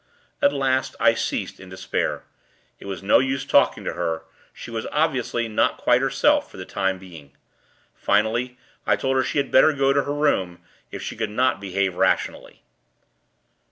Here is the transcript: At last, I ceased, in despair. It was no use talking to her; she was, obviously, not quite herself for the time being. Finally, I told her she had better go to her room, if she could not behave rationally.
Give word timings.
At 0.41 0.51
last, 0.51 0.95
I 0.99 1.13
ceased, 1.13 1.59
in 1.59 1.69
despair. 1.69 2.23
It 2.79 2.87
was 2.87 3.03
no 3.03 3.19
use 3.19 3.45
talking 3.45 3.83
to 3.83 3.93
her; 3.93 4.23
she 4.51 4.71
was, 4.71 4.87
obviously, 4.91 5.47
not 5.47 5.77
quite 5.77 6.01
herself 6.01 6.49
for 6.49 6.57
the 6.57 6.65
time 6.65 6.97
being. 6.97 7.37
Finally, 7.93 8.57
I 8.87 8.95
told 8.95 9.15
her 9.15 9.23
she 9.23 9.37
had 9.37 9.51
better 9.51 9.73
go 9.73 9.93
to 9.93 10.01
her 10.01 10.13
room, 10.15 10.57
if 10.89 11.03
she 11.03 11.15
could 11.15 11.29
not 11.29 11.61
behave 11.61 11.93
rationally. 11.97 12.63